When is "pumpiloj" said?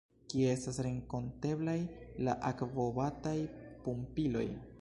3.85-4.47